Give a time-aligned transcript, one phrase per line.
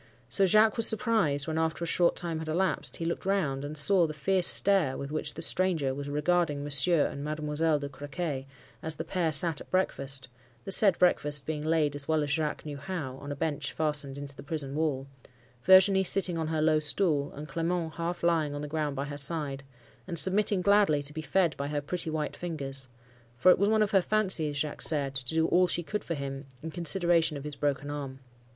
[0.29, 3.77] So Jacques was surprised when, after a short time had elapsed, he looked round, and
[3.77, 8.47] saw the fierce stare with which the stranger was regarding Monsieur and Mademoiselle de Crequy,
[8.81, 12.77] as the pair sat at breakfast,—the said breakfast being laid as well as Jacques knew
[12.77, 17.47] how, on a bench fastened into the prison wall,—Virginie sitting on her low stool, and
[17.47, 19.63] Clement half lying on the ground by her side,
[20.07, 22.87] and submitting gladly to be fed by her pretty white fingers;
[23.37, 26.15] for it was one of her fancies, Jacques said, to do all she could for
[26.15, 28.19] him, in consideration of his broken arm.